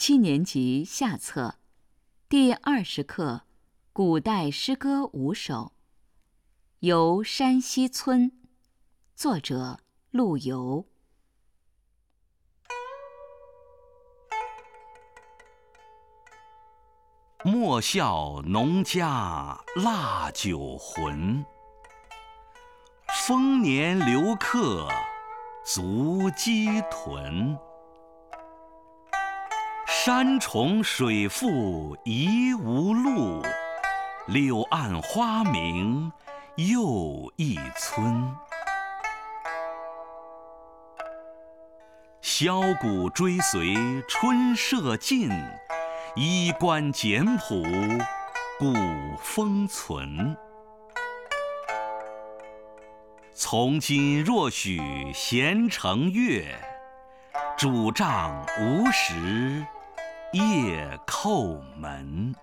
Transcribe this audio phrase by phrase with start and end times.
[0.00, 1.56] 七年级下册，
[2.26, 3.42] 第二十课
[3.92, 5.54] 《古代诗歌五首》，
[6.78, 8.32] 游山西村，
[9.14, 10.86] 作者陆游。
[17.44, 21.44] 莫笑农家腊酒浑，
[23.26, 24.88] 丰年留客
[25.62, 27.54] 足鸡豚。
[30.02, 33.42] 山重水复疑无路，
[34.28, 36.10] 柳暗花明
[36.56, 38.34] 又一村。
[42.22, 43.74] 箫鼓追随
[44.08, 45.28] 春社近，
[46.16, 47.62] 衣冠简朴
[48.58, 48.72] 古
[49.22, 50.34] 风存。
[53.34, 56.58] 从今若许闲乘月，
[57.54, 59.62] 拄杖无时。
[60.32, 62.34] 夜叩门。